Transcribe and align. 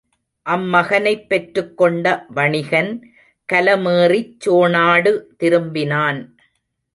அம்மகனைப் 0.45 1.27
பெற்றுக் 1.27 1.77
கொண்ட 1.77 2.25
வணிகன் 2.29 2.89
கலமேறிச் 3.49 4.33
சோணாடு 4.45 5.13
திரும்பினான். 5.39 6.19